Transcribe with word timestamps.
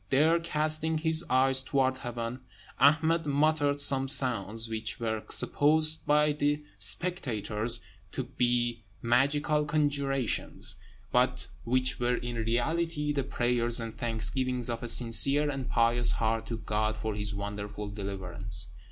There, 0.09 0.39
casting 0.39 0.97
his 0.97 1.23
eyes 1.29 1.61
towards 1.61 1.99
heaven, 1.99 2.39
Ahmed 2.79 3.27
muttered 3.27 3.79
some 3.79 4.07
sounds, 4.07 4.67
which 4.67 4.99
were 4.99 5.23
supposed 5.29 6.07
by 6.07 6.31
the 6.31 6.63
spectators 6.79 7.81
to 8.13 8.23
be 8.23 8.81
magical 9.03 9.63
conjurations, 9.63 10.73
but 11.11 11.49
which 11.65 11.99
were 11.99 12.15
in 12.15 12.35
reality 12.37 13.13
the 13.13 13.23
prayers 13.23 13.79
and 13.79 13.93
thanksgivings 13.95 14.71
of 14.71 14.81
a 14.81 14.87
sincere 14.87 15.51
and 15.51 15.69
pious 15.69 16.13
heart 16.13 16.47
to 16.47 16.57
God 16.57 16.97
for 16.97 17.13
his 17.13 17.35
wonderful 17.35 17.87
deliverance. 17.87 18.69